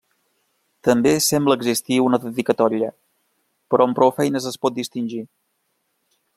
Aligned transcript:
També 0.87 1.11
sembla 1.25 1.57
existir 1.59 1.99
una 2.05 2.19
dedicatòria, 2.23 2.89
però 3.73 3.87
amb 3.89 4.01
prou 4.01 4.15
feines 4.21 4.51
es 4.55 4.61
pot 4.65 4.79
distingir. 4.83 5.25